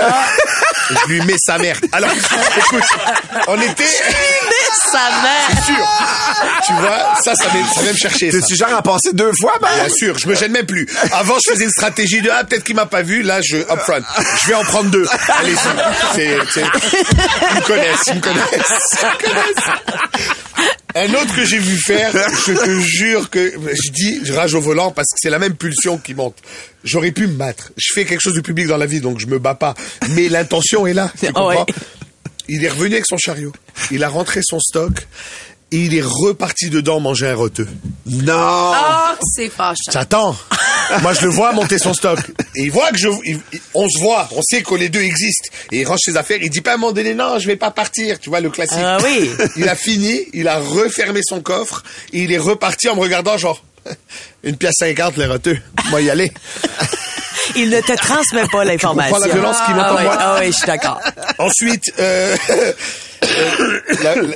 [0.89, 1.77] Je lui mets sa mère.
[1.91, 2.84] Alors, écoute,
[3.48, 3.84] on était...
[4.91, 5.55] Ça va.
[5.55, 5.88] C'est sûr.
[6.67, 8.29] Tu vois, ça, ça vient, me chercher.
[8.29, 9.67] T'es-tu genre à passer deux fois, ben?
[9.75, 10.88] Bien sûr, je me gêne même plus.
[11.12, 13.24] Avant, je faisais une stratégie de ah peut-être qu'il m'a pas vu.
[13.24, 14.03] Là, je upfront.
[14.43, 15.05] Je vais en prendre deux.
[15.39, 15.57] Allez-y.
[16.13, 18.45] C'est, c'est- ils me connaissent, ils me connaissent.
[19.01, 20.36] Ils me connaissent.
[20.97, 22.13] Un autre que j'ai vu faire,
[22.47, 25.55] je te jure que je dis, je rage au volant parce que c'est la même
[25.55, 26.38] pulsion qui monte.
[26.86, 27.73] J'aurais pu me battre.
[27.75, 29.73] Je fais quelque chose de public dans la vie, donc je me bats pas.
[30.12, 31.12] Mais l'intention est là.
[31.19, 31.58] Tu Ah ouais.
[32.47, 33.51] Il est revenu avec son chariot.
[33.91, 35.05] Il a rentré son stock.
[35.76, 37.68] Et il est reparti dedans manger un roteux.
[38.06, 38.34] Non!
[38.74, 39.92] Ah, c'est fâchant.
[39.92, 40.36] J'attends.
[41.02, 42.20] Moi, je le vois monter son stock.
[42.56, 43.40] Et il voit que je, il-
[43.74, 44.30] on se voit.
[44.32, 45.50] On sait que les deux existent.
[45.74, 46.38] Et il range ses affaires.
[46.42, 48.20] Il dit pas à un moment donné, non, je vais pas partir.
[48.22, 48.78] Tu vois, le classique.
[48.82, 49.30] Ah oui.
[49.58, 50.22] Il a fini.
[50.34, 51.84] Il a refermé son coffre.
[52.14, 53.62] Et il est reparti en me regardant genre,
[54.44, 55.58] une pièce cinquante, les roteux.
[55.90, 56.32] Moi, y aller.
[57.56, 59.18] Il ne te transmet pas l'information.
[59.20, 60.18] la violence qui ah ouais, moi?
[60.20, 61.00] Ah oui, je suis d'accord.
[61.38, 64.36] Ensuite, euh, euh, la- la-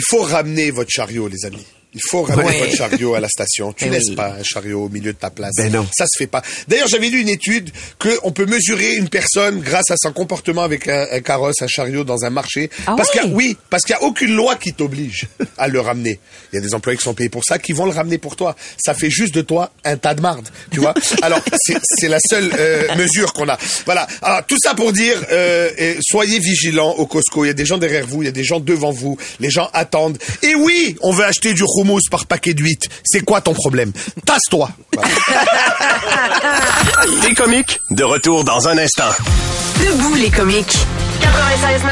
[0.00, 1.66] il faut ramener votre chariot, les amis.
[1.92, 2.58] Il faut ramener Ouais.
[2.60, 3.72] votre chariot à la station.
[3.72, 4.14] Tu Eh laisses oui.
[4.14, 5.52] pas un chariot au milieu de ta place.
[5.56, 5.86] Ben non.
[5.92, 6.40] Ça se fait pas.
[6.68, 10.62] D'ailleurs, j'avais lu une étude que on peut mesurer une personne grâce à son comportement
[10.62, 12.70] avec un, un carrosse, un chariot dans un marché.
[12.86, 13.34] Ah parce qu'il y a, ouais?
[13.34, 15.26] oui, parce qu'il y a aucune loi qui t'oblige
[15.58, 16.20] à le ramener.
[16.52, 18.36] Il y a des employés qui sont payés pour ça, qui vont le ramener pour
[18.36, 18.54] toi.
[18.78, 20.94] Ça fait juste de toi un tas de marde, tu vois.
[21.22, 23.58] Alors, c'est c'est la seule euh, mesure qu'on a.
[23.84, 24.06] Voilà.
[24.22, 27.44] Alors, tout ça pour dire, euh, euh, soyez vigilants au Costco.
[27.44, 29.18] Il y a des gens derrière vous, il y a des gens devant vous.
[29.40, 30.18] Les gens attendent.
[30.44, 32.88] Et oui, on veut acheter du houmous par paquet de 8.
[33.04, 33.92] C'est quoi ton problème?
[34.24, 34.70] Tasse-toi.
[37.22, 39.10] Les comiques, de retour dans un instant.
[39.80, 40.76] Debout les comiques.
[41.20, 41.90] 96.9,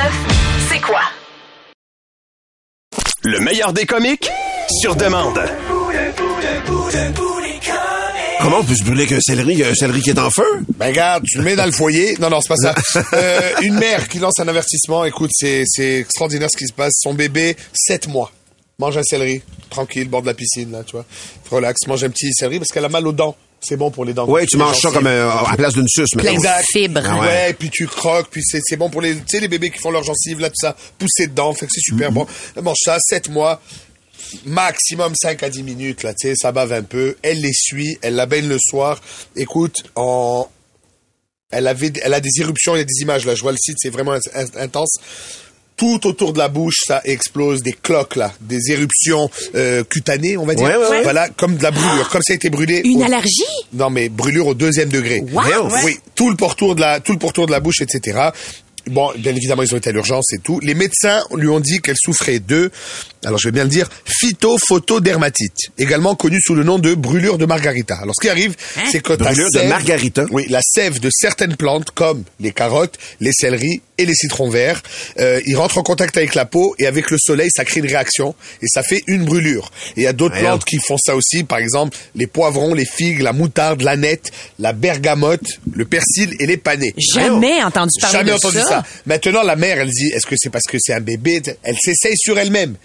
[0.71, 1.01] c'est quoi?
[3.23, 4.31] Le meilleur des comiques,
[4.81, 5.41] sur demande.
[8.41, 10.45] Comment on peut se brûler avec un céleri, un céleri qui est en feu?
[10.77, 12.17] Ben regarde, tu le mets dans le foyer.
[12.21, 12.75] Non, non, c'est pas ça.
[13.15, 15.05] Euh, une mère qui lance un avertissement.
[15.05, 16.93] Écoute, c'est c'est extraordinaire ce qui se passe.
[17.01, 18.31] Son bébé, 7 mois,
[18.81, 21.05] mange un céleri, tranquille, bord de la piscine, là, tu vois.
[21.51, 23.37] Relax, mange un petit céleri parce qu'elle a mal aux dents.
[23.61, 24.25] C'est bon pour les dents.
[24.29, 26.35] Ouais, tu manges ça comme euh, à la place d'une suce, Plein mettons.
[26.35, 26.65] de Exact.
[26.73, 27.01] fibres.
[27.05, 27.27] Ah ouais.
[27.27, 27.55] ouais.
[27.59, 29.91] puis tu croques, puis c'est c'est bon pour les, tu sais, les bébés qui font
[29.91, 32.25] leurs gencives, là, tout ça, pousser dedans, fait que c'est super bon.
[32.55, 33.61] Elle mange ça, 7 mois,
[34.45, 37.17] maximum 5 à 10 minutes, là, tu sais, ça bave un peu.
[37.23, 39.01] Elle les suit, elle la baigne le soir.
[39.35, 40.49] Écoute, en,
[41.51, 43.59] elle avait, elle a des éruptions, il y a des images, là, je vois le
[43.61, 44.99] site, c'est vraiment in- in- intense.
[45.79, 50.45] Tout autour de la bouche, ça explose, des cloques, là, des éruptions euh, cutanées, on
[50.45, 50.67] va dire.
[50.67, 51.03] Ouais, ouais, ouais.
[51.05, 52.83] Voilà, comme de la brûlure, comme ça a été brûlé.
[52.85, 53.45] Une au- allergie?
[53.73, 55.23] non, mais brûlure au deuxième degré.
[55.85, 58.19] Oui, tout le pourtour de la, tout le pourtour de la bouche, etc.
[58.87, 60.61] Bon, bien évidemment, ils ont été à l'urgence et tout.
[60.61, 62.71] Les médecins lui ont dit qu'elle souffrait de,
[63.25, 67.47] alors je vais bien le dire, phytophotodermatite, également connue sous le nom de brûlure de
[67.47, 67.97] margarita.
[68.03, 68.55] Alors ce qui arrive,
[68.91, 70.25] c'est que Brûlure de sève- margarita?
[70.31, 74.81] Oui, la sève de certaines plantes comme les carottes, les céleris et les citrons verts.
[75.19, 77.87] Euh, ils rentrent en contact avec la peau et avec le soleil, ça crée une
[77.87, 79.71] réaction et ça fait une brûlure.
[79.97, 82.85] Et il y a d'autres plantes qui font ça aussi, par exemple les poivrons, les
[82.87, 86.95] figues, la moutarde, l'aneth, la bergamote, le persil et les panais.
[87.15, 88.65] Jamais entendu parler Jamais de entendu ça.
[88.69, 88.78] ça.
[89.07, 91.43] Maintenant, la mère, elle dit, est-ce que c'est parce que c'est un bébé?
[91.63, 92.77] Elle s'essaye sur elle-même.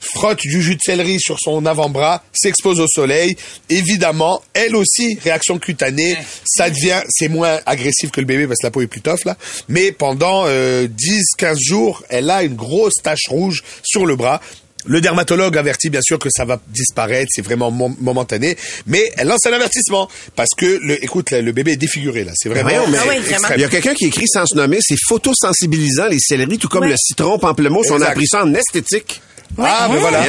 [0.00, 3.36] Frotte du jus de céleri sur son avant-bras, s'expose au soleil.
[3.68, 8.66] Évidemment, elle aussi, réaction cutanée, ça devient, c'est moins agressif que le bébé parce que
[8.66, 9.36] la peau est plus tough là.
[9.68, 14.40] Mais pendant euh, 10-15 jours, elle a une grosse tache rouge sur le bras.
[14.88, 19.28] Le dermatologue avertit bien sûr que ça va disparaître, c'est vraiment mom- momentané, mais elle
[19.28, 22.68] lance un avertissement parce que le, écoute, le, le bébé est défiguré là, c'est vraiment.
[22.70, 23.48] Voyons, mais Ah oui, vraiment.
[23.54, 26.82] il y a quelqu'un qui écrit sans se nommer, c'est photosensibilisant les céleris, tout comme
[26.84, 26.90] Ouais.
[26.90, 27.90] le citron, pamplemousse.
[27.90, 29.20] On a appris ça en esthétique.
[29.58, 30.24] Ah, ben voilà.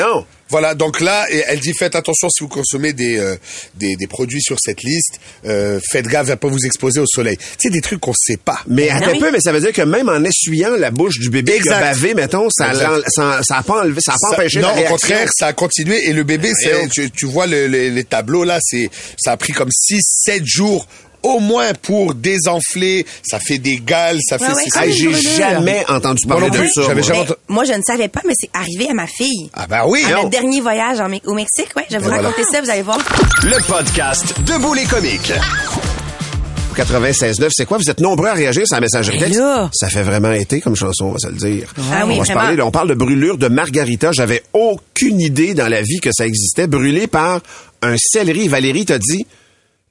[0.49, 3.35] Voilà, donc là, et elle dit faites attention si vous consommez des, euh,
[3.75, 7.37] des, des produits sur cette liste, euh, faites gaffe à pas vous exposer au soleil.
[7.57, 8.59] C'est des trucs qu'on sait pas.
[8.67, 9.17] Mais attends oui.
[9.17, 11.69] un peu, mais ça veut dire que même en essuyant la bouche du bébé qui
[11.69, 12.73] a bavé, mettons, ça
[13.07, 15.47] ça ça a pas enlevé, ça a pas Ça- empêché non, la au contraire, ça
[15.47, 18.89] a continué et le bébé, c'est, tu, tu vois le- le- les tableaux là, c'est,
[19.17, 20.87] ça a pris comme 6, 7 jours
[21.23, 23.05] au moins pour désenfler.
[23.23, 24.45] Ça fait des gales, ça fait.
[24.51, 26.81] Ouais, Ah, Hey, une j'ai jamais entendu parler Moi non de ça.
[26.81, 27.01] moi.
[27.01, 29.49] jamais entendu- moi, je ne savais pas, mais c'est arrivé à ma fille.
[29.53, 30.03] Ah ben oui.
[30.05, 30.15] À non.
[30.17, 31.85] notre dernier voyage en au Mexique, ouais.
[31.89, 32.29] Je vais vous Ben voilà.
[32.29, 32.99] raconter ça, vous allez voir.
[33.43, 35.31] Le podcast Debout les comiques.
[36.75, 37.77] 96.9, c'est quoi?
[37.77, 39.41] Vous êtes nombreux à réagir sur la messagerie Ben texte?
[39.73, 41.67] Ça fait vraiment été comme chanson, on va se le dire.
[41.91, 42.39] Ah oui, on va se vraiment.
[42.41, 44.11] parler, là, on parle de brûlure de margarita.
[44.13, 46.67] J'avais aucune idée dans la vie que ça existait.
[46.67, 47.41] Brûlé par
[47.81, 48.47] un céleri.
[48.47, 49.25] Valérie t'a dit,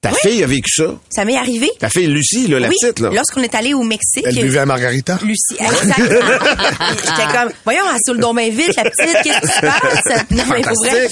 [0.00, 0.94] ta fille a vécu ça.
[1.10, 1.68] Ça m'est arrivé.
[1.78, 3.10] Ta fille Lucie, là, la oui, petite, là.
[3.12, 4.24] lorsqu'on est allé au Mexique.
[4.24, 5.18] Elle buvait un margarita?
[5.22, 6.06] Lucie, exactement.
[7.04, 10.24] J'étais comme, voyons, elle saoule donc bien vite, la petite, qu'est-ce qui se passe?
[10.30, 11.08] Non, mais pour vrai,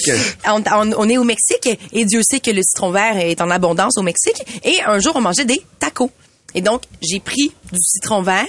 [0.47, 3.49] on, on- on est au Mexique et Dieu sait que le citron vert est en
[3.51, 4.41] abondance au Mexique.
[4.63, 6.11] Et un jour, on mangeait des tacos.
[6.55, 8.47] Et donc, j'ai pris du citron vert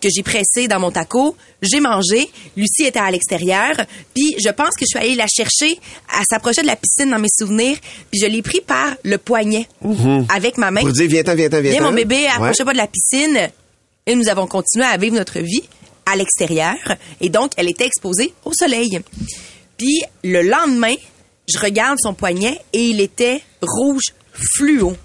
[0.00, 1.34] que j'ai pressé dans mon taco.
[1.62, 2.28] J'ai mangé.
[2.56, 3.72] Lucie était à l'extérieur.
[4.14, 5.78] Puis, je pense que je suis allée la chercher.
[6.14, 7.76] Elle s'approchait de la piscine dans mes souvenirs.
[8.10, 9.66] Puis, je l'ai pris par le poignet
[10.28, 10.82] avec ma main.
[10.82, 11.78] Pour dire, viens-t'en, viens-t'en, viens-t'en.
[11.80, 12.26] Viens, mon bébé, Ouais.
[12.28, 13.48] approchez pas de la piscine.
[14.06, 15.62] Et nous avons continué à vivre notre vie
[16.06, 16.76] à l'extérieur.
[17.20, 19.00] Et donc, elle était exposée au soleil.
[19.76, 20.94] Puis, le lendemain,
[21.48, 24.12] je regarde son poignet et il était rouge
[24.56, 24.96] fluo.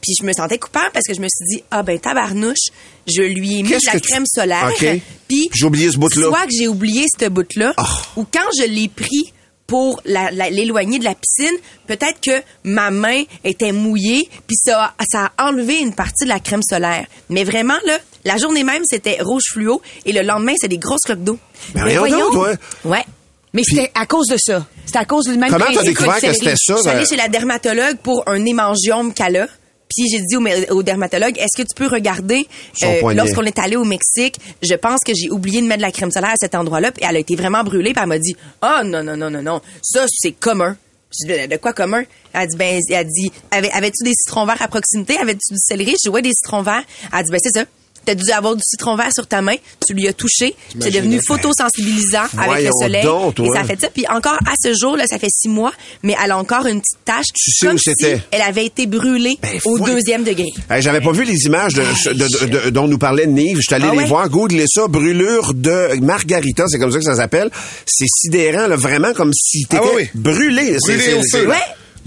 [0.00, 2.68] Puis, je me sentais coupable parce que je me suis dit, ah ben, tabarnouche,
[3.06, 4.70] je lui ai mis de la tu- crème solaire.
[4.70, 4.86] OK.
[5.28, 6.28] Puis, J'ai oublié ce bout-là.
[6.28, 7.86] Soit que j'ai oublié ce bout-là, Ah.
[8.16, 9.32] ou quand je l'ai pris
[9.66, 11.54] pour l'éloigner de la piscine,
[11.86, 16.28] peut-être que ma main était mouillée, puis ça, a- ça a enlevé une partie de
[16.30, 17.06] la crème solaire.
[17.28, 21.02] Mais vraiment, là, la journée même, c'était rouge fluo, et le lendemain, c'est des grosses
[21.04, 21.38] cloques d'eau.
[21.74, 22.52] Ben voyons donc, toi.
[22.84, 23.04] Ouais.
[23.52, 24.66] Mais c'était à cause de ça.
[24.86, 26.76] C'était à cause du même Comment t'as principe découvert que c'était ça?
[26.76, 29.46] Je suis allée ben- chez la dermatologue pour un hémangiome qu'elle a.
[29.88, 30.44] Puis j'ai dit au,
[30.76, 32.46] au dermatologue, est-ce que tu peux regarder
[32.88, 35.92] euh, lorsqu'on est allé au Mexique, je pense que j'ai oublié de mettre de la
[35.92, 38.36] crème solaire à cet endroit-là, puis elle a été vraiment brûlée, puis elle m'a dit
[38.60, 40.76] "Ah non non non non non, ça c'est commun."
[41.10, 42.02] Je dis, de quoi commun?
[42.34, 45.16] Elle a dit, ben, elle a dit, Avais- avais-tu des citrons verts à proximité?
[45.16, 45.92] Avais-tu du céleri?
[45.92, 46.82] Je dis, ouais, des citrons verts.
[47.10, 47.64] Elle a dit, ben, c'est ça.
[48.08, 51.20] T'as dû avoir du citron vert sur ta main, tu lui as touché, c'est devenu
[51.26, 53.02] photosensibilisant avec le soleil.
[53.04, 53.46] donc, toi.
[53.46, 53.88] et ça fait ça.
[53.92, 56.80] Puis encore à ce jour, là, ça fait six mois, mais elle a encore une
[56.80, 57.26] petite tache.
[57.34, 58.22] Tu sais comme où si c'était?
[58.30, 60.46] elle avait été brûlée Ben, au deuxième degré.
[60.70, 63.56] Hey, J'avais pas vu les images de, de- de- de- dont nous parlait Nive.
[63.58, 64.04] Je suis allé Ah les ouais?
[64.06, 64.26] voir.
[64.30, 64.86] Googlez ça.
[64.88, 66.64] Brûlure de margarita.
[66.68, 67.50] C'est comme ça que ça s'appelle.
[67.84, 70.08] C'est sidérant, là, vraiment comme si t'étais Ah oui, oui.
[70.14, 70.78] brûlé.
[70.80, 70.98] C'est-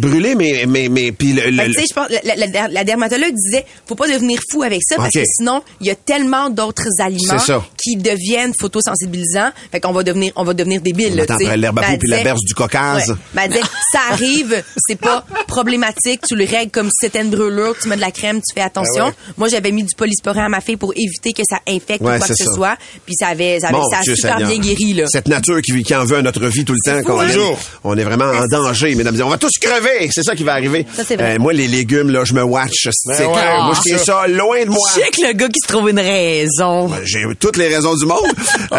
[0.02, 2.48] Brûlé mais, mais, mais, puis le, le- Fait que, tu sais, je pense, la, la-
[2.48, 5.90] la- la dermatologue disait, faut pas devenir fou avec ça parce que sinon, il y
[5.92, 7.64] a tellement d'autres aliments C'est ça.
[7.78, 9.52] qui deviennent photosensibilisants.
[9.72, 11.12] Fait qu'on va devenir, on va devenir débile.
[11.14, 11.46] On là, attend tu sais.
[11.46, 13.16] après l'herbe à elle puis la berce du Caucase.
[13.38, 13.48] Ouais.
[13.48, 13.62] Disait,
[13.92, 17.96] ça arrive, c'est pas problématique, tu le règles comme si c'était une brûlure, tu mets
[17.96, 19.06] de la crème, tu fais attention.
[19.06, 19.34] Ben ouais.
[19.38, 22.18] Moi, j'avais mis du polysporin à ma fille pour éviter que ça infecte Ouais, ou
[22.20, 22.78] quoi que ce soit.
[23.06, 24.50] Puis ça avait, ça avait, ça a super Seigneur.
[24.50, 25.06] bien guéri, là.
[25.08, 27.04] Cette nature qui, qui en veut à notre vie tout le temps.
[27.06, 27.24] fou, hein?
[27.28, 27.34] aime.
[27.34, 27.60] Toujours.
[27.84, 29.26] On est vraiment en danger, mesdames et messieurs.
[29.26, 29.90] On va tous crever.
[30.12, 30.86] C'est ça qui va arriver.
[30.96, 31.36] Ça, c'est vrai.
[31.36, 32.88] Euh, moi, les légumes, là, je me watch.
[32.92, 34.88] c'est- Ben ouais, moi, je tiens ça loin de moi.
[34.96, 36.90] Check le gars qui se trouve une raison.
[37.04, 38.22] J'ai toutes les raisons du monde.
[38.74, 38.78] Euh,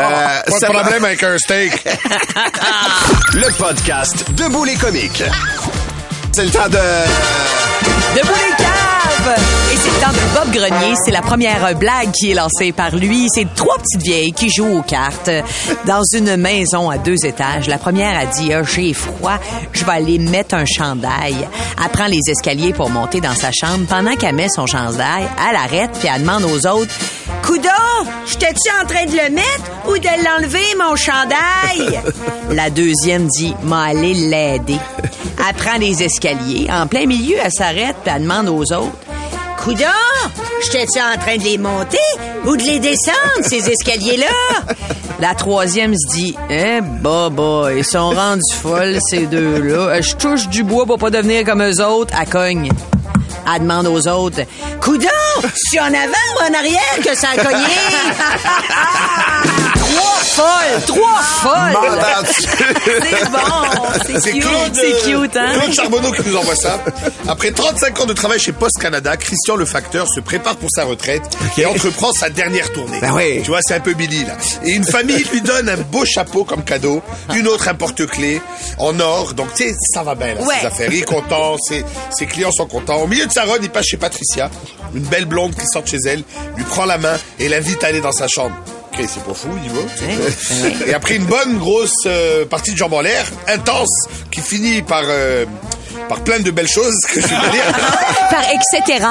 [0.48, 1.72] Pas de problème avec un steak.
[3.35, 5.22] Le podcast Debout les comiques.
[6.33, 6.79] C'est le temps de...
[8.16, 9.62] Debout les caves!
[10.10, 10.94] De Bob Grenier.
[11.04, 13.28] C'est la première blague qui est lancée par lui.
[13.32, 15.30] C'est trois petites vieilles qui jouent aux cartes
[15.86, 17.68] dans une maison à deux étages.
[17.68, 19.38] La première a dit, ah, j'ai froid,
[19.72, 21.36] je vais aller mettre un chandail.
[21.80, 23.86] Elle prend les escaliers pour monter dans sa chambre.
[23.88, 26.92] Pendant qu'elle met son chandail, elle arrête puis elle demande aux autres,
[27.44, 32.02] Coudon, j'étais-tu en train de le mettre ou de l'enlever, mon chandail?
[32.50, 34.78] La deuxième dit, m'a aller l'aider.
[35.38, 36.68] Elle prend les escaliers.
[36.70, 38.96] En plein milieu, elle s'arrête puis elle demande aux autres,
[39.62, 39.85] Coudon,
[40.64, 41.98] j'étais-tu en train de les monter
[42.44, 44.75] ou de les descendre, ces escaliers-là?
[45.20, 50.01] La troisième se dit, eh, bah, bah, ils sont rendus folles, ces deux-là.
[50.01, 52.12] Je touche du bois pour pas devenir comme eux autres.
[52.20, 52.72] Elle cogne.
[53.55, 54.40] Elle demande aux autres,
[54.81, 55.09] Coudon,
[55.55, 57.64] c'est en avant ou en arrière que ça a cogné?
[60.87, 61.72] Trois folles!
[61.72, 62.26] Trois folles!
[63.12, 64.42] C'est bon, c'est cute.
[64.42, 65.52] Claude, c'est euh, cute, hein?
[65.59, 66.78] Claude Charbonneau qui nous envoie ça.
[67.28, 70.85] Après 35 ans de travail chez Post Canada, Christian le facteur se prépare pour sa
[70.85, 71.22] retraite
[71.59, 72.98] et entreprend sa dernière tournée.
[73.00, 73.40] Ben oui.
[73.42, 74.35] Tu vois, c'est un peu Billy là.
[74.64, 77.02] Et une famille lui donne un beau chapeau comme cadeau,
[77.35, 78.40] une autre un porte-clés
[78.78, 79.35] en or.
[79.35, 80.55] Donc tu sais, ça va bien là, Ouais.
[80.61, 80.88] ses affaires.
[80.92, 82.96] Il est content, ses, ses clients sont contents.
[83.02, 84.50] Au milieu de sa run, il passe chez Patricia,
[84.94, 86.22] une belle blonde qui sort de chez elle,
[86.57, 88.55] lui prend la main et l'invite à aller dans sa chambre.
[88.94, 90.87] Ok, c'est pas fou, il y va.
[90.87, 95.02] Et après une bonne grosse euh, partie de jambes en l'air, intense, qui finit par
[95.07, 95.46] euh,
[96.09, 97.64] par plein de belles choses que je vais pas dire,
[98.31, 99.07] Par etc.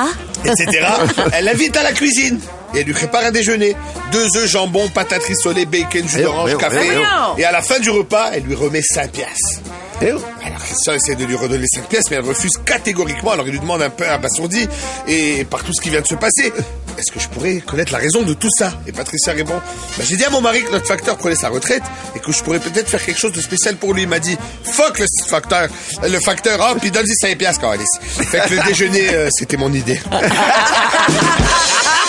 [0.45, 0.87] etc.
[1.33, 2.39] Elle l'invite à la cuisine
[2.75, 3.75] et elle lui prépare un déjeuner.
[4.11, 6.79] Deux œufs, jambon, patates rissolées, bacon, jus Eh oh, d'orange, eh oh, café.
[6.83, 7.33] eh oh.
[7.37, 9.61] Et à la fin du repas, elle lui remet 5 piastres.
[10.01, 13.31] Alors Christian essaie de lui redonner 5 pièces, mais elle refuse catégoriquement.
[13.31, 14.67] Alors il lui demande un peu abasourdi,
[15.07, 16.51] et par tout ce qui vient de se passer,
[16.97, 19.55] est-ce que je pourrais connaître la raison de tout ça Et Patricia répond,
[19.97, 21.83] bah, j'ai dit à mon mari que notre facteur prenait sa retraite,
[22.15, 24.03] et que je pourrais peut-être faire quelque chose de spécial pour lui.
[24.03, 25.69] Il m'a dit, fuck le facteur,
[26.03, 27.61] le facteur, ah, puis donne-lui 5 piastres.
[27.99, 29.99] Fait que le déjeuner, euh, c'était mon idée.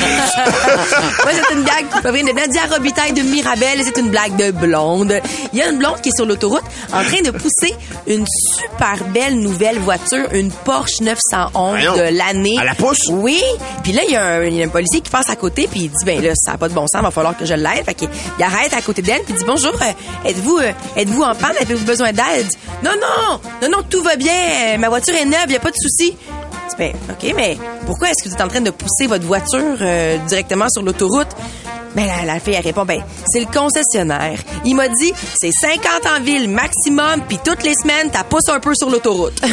[0.00, 3.80] Moi, c'est une blague qui provient de Nadia Robitaille de Mirabel.
[3.84, 5.20] C'est une blague de blonde.
[5.52, 7.74] Il y a une blonde qui est sur l'autoroute en train de pousser
[8.06, 11.96] une super belle nouvelle voiture, une Porsche 911 Voyons.
[11.96, 12.56] de l'année.
[12.58, 13.08] À la pousse?
[13.10, 13.40] Oui.
[13.82, 15.68] Puis là, il y, a un, il y a un policier qui passe à côté
[15.70, 17.54] puis il dit, ben là, ça n'a pas de bon sens, va falloir que je
[17.54, 17.84] l'aide.
[17.84, 18.08] Fait qu'il
[18.38, 21.54] il arrête à côté d'elle puis il dit, bonjour, euh, êtes-vous euh, êtes-vous en panne?
[21.60, 22.24] Avez-vous besoin d'aide?
[22.36, 24.78] Elle dit, non, non, non, non, tout va bien.
[24.78, 26.16] Ma voiture est neuve, il n'y a pas de souci.
[26.78, 30.68] OK, mais pourquoi est-ce que vous êtes en train de pousser votre voiture euh, directement
[30.68, 31.28] sur l'autoroute?
[31.94, 34.38] Ben, la, fille, elle répond, ben, c'est le concessionnaire.
[34.64, 38.60] Il m'a dit, c'est 50 en ville maximum, puis toutes les semaines, t'as poussé un
[38.60, 39.40] peu sur l'autoroute.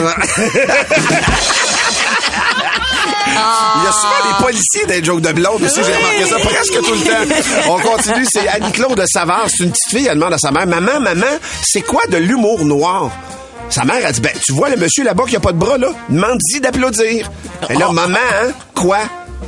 [3.29, 6.73] Il y a souvent des policiers les jokes de blonde aussi, j'ai remarqué ça presque
[6.73, 7.69] tout le temps.
[7.69, 10.65] On continue, c'est Annie-Claude de Savard, c'est une petite fille, elle demande à sa mère,
[10.65, 11.25] maman, maman,
[11.61, 13.11] c'est quoi de l'humour noir?
[13.69, 15.77] Sa mère a dit, ben, tu vois le monsieur là-bas qui a pas de bras,
[15.77, 15.89] là?
[16.09, 17.29] Demande-y d'applaudir.
[17.69, 18.51] Et là, maman, hein?
[18.73, 18.99] Quoi?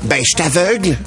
[0.04, 0.98] Ben, je t'aveugle.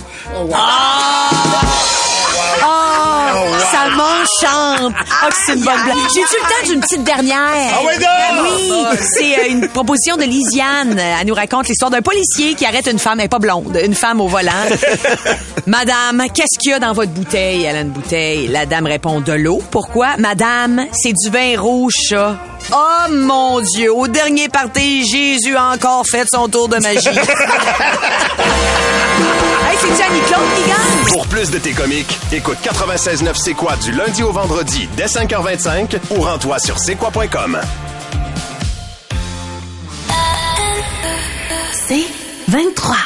[2.65, 4.95] Oh, ça m'enchante.
[5.25, 5.97] Oh, que c'est une bonne blague.
[6.15, 7.75] J'ai-tu le temps d'une petite dernière?
[7.75, 8.43] Ah donc?
[8.43, 10.99] Oui, c'est euh, une proposition de Lisiane.
[10.99, 13.95] Elle nous raconte l'histoire d'un policier qui arrête une femme, elle est pas blonde, une
[13.95, 14.53] femme au volant.
[15.67, 17.65] Madame, qu'est-ce qu'il y a dans votre bouteille?
[17.65, 18.49] Elle a une bouteille.
[18.49, 19.63] La dame répond de l'eau.
[19.71, 20.17] Pourquoi?
[20.19, 22.37] Madame, c'est du vin rouge, ça.
[22.71, 27.09] Oh mon Dieu, au dernier party, Jésus a encore fait son tour de magie.
[27.09, 27.15] hey,
[29.81, 31.07] c'est-tu Annie-Claude qui gagne?
[31.09, 35.99] Pour plus de tes comiques, écoute 96.9 C'est quoi du lundi au vendredi dès 5h25
[36.11, 37.59] ou rends-toi sur c'est quoi.com.
[41.89, 42.07] C'est
[42.49, 42.97] 23.